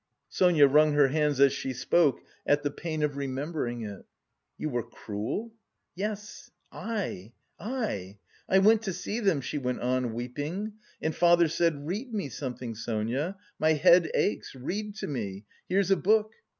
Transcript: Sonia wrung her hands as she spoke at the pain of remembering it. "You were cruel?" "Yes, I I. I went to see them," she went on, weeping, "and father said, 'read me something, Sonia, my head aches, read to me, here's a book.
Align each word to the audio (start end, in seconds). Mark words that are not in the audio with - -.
Sonia 0.29 0.65
wrung 0.67 0.93
her 0.93 1.09
hands 1.09 1.39
as 1.39 1.53
she 1.53 1.73
spoke 1.73 2.21
at 2.47 2.63
the 2.63 2.71
pain 2.71 3.03
of 3.03 3.17
remembering 3.17 3.83
it. 3.83 4.03
"You 4.57 4.69
were 4.69 4.81
cruel?" 4.81 5.51
"Yes, 5.93 6.49
I 6.71 7.33
I. 7.59 8.17
I 8.49 8.57
went 8.57 8.81
to 8.81 8.93
see 8.93 9.19
them," 9.19 9.41
she 9.41 9.59
went 9.59 9.79
on, 9.81 10.15
weeping, 10.15 10.73
"and 11.03 11.13
father 11.15 11.47
said, 11.47 11.85
'read 11.85 12.15
me 12.15 12.29
something, 12.29 12.73
Sonia, 12.73 13.37
my 13.59 13.73
head 13.73 14.09
aches, 14.15 14.55
read 14.55 14.95
to 14.95 15.07
me, 15.07 15.45
here's 15.69 15.91
a 15.91 15.97
book. 15.97 16.31